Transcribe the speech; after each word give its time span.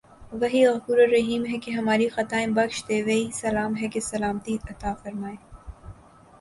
وہی 0.33 0.65
غفورالرحیم 0.67 1.45
ہے 1.45 1.57
کہ 1.57 1.71
ہماری 1.71 2.07
خطائیں 2.09 2.47
بخش 2.55 2.83
دے 2.89 3.01
وہی 3.03 3.29
سلام 3.33 3.77
ہے 3.81 3.87
کہ 3.87 3.99
سلامتی 4.01 4.57
عطافرمائے 4.65 5.35